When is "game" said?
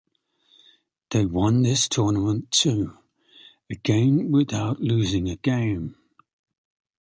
5.35-5.95